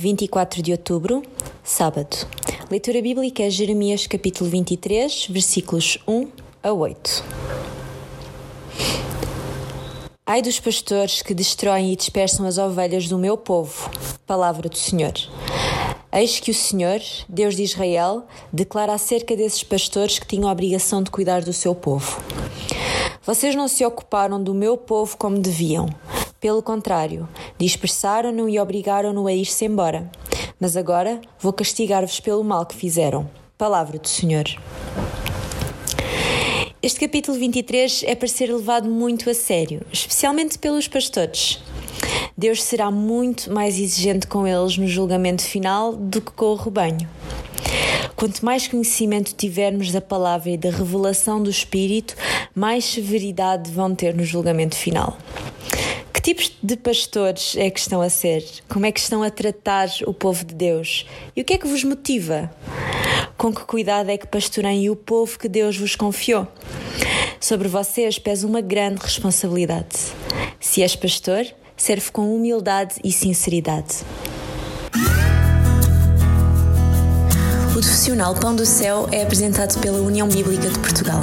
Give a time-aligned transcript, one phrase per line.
[0.00, 1.22] 24 de outubro,
[1.62, 2.26] sábado.
[2.70, 6.26] Leitura bíblica é Jeremias capítulo 23, versículos 1
[6.62, 7.22] a 8.
[10.24, 13.90] Ai dos pastores que destroem e dispersam as ovelhas do meu povo.
[14.26, 15.12] Palavra do Senhor.
[16.10, 21.02] Eis que o Senhor, Deus de Israel, declara acerca desses pastores que tinham a obrigação
[21.02, 22.22] de cuidar do seu povo.
[23.22, 25.90] Vocês não se ocuparam do meu povo como deviam.
[26.40, 30.10] Pelo contrário, dispersaram-no e obrigaram-no a ir-se embora.
[30.58, 33.28] Mas agora vou castigar-vos pelo mal que fizeram.
[33.58, 34.44] Palavra do Senhor.
[36.82, 41.62] Este capítulo 23 é para ser levado muito a sério, especialmente pelos pastores.
[42.34, 47.06] Deus será muito mais exigente com eles no julgamento final do que com o rebanho.
[48.16, 52.16] Quanto mais conhecimento tivermos da palavra e da revelação do Espírito,
[52.54, 55.18] mais severidade vão ter no julgamento final.
[56.20, 58.44] Que tipos de pastores é que estão a ser?
[58.68, 61.06] Como é que estão a tratar o povo de Deus?
[61.34, 62.50] E o que é que vos motiva?
[63.38, 66.46] Com que cuidado é que pastoreiem o povo que Deus vos confiou?
[67.40, 69.96] Sobre vocês pesa uma grande responsabilidade.
[70.60, 74.04] Se és pastor, serve com humildade e sinceridade.
[77.70, 81.22] O profissional Pão do Céu é apresentado pela União Bíblica de Portugal.